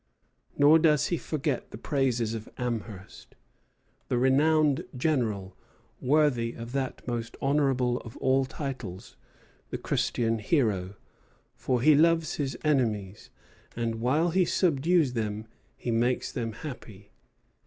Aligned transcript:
Nor 0.57 0.79
does 0.79 1.09
he 1.09 1.17
forget 1.17 1.69
the 1.69 1.77
praises 1.77 2.33
of 2.33 2.49
Amherst, 2.57 3.35
"the 4.07 4.17
renowned 4.17 4.83
general, 4.97 5.55
worthy 6.01 6.53
of 6.53 6.71
that 6.71 7.07
most 7.07 7.37
honorable 7.39 7.97
of 7.99 8.17
all 8.17 8.45
titles, 8.45 9.15
the 9.69 9.77
Christian 9.77 10.39
hero; 10.39 10.95
for 11.53 11.83
he 11.83 11.93
loves 11.93 12.37
his 12.37 12.57
enemies, 12.63 13.29
and 13.75 14.01
while 14.01 14.31
he 14.31 14.43
subdues 14.43 15.13
them 15.13 15.45
he 15.77 15.91
makes 15.91 16.31
them 16.31 16.53
happy. 16.53 17.11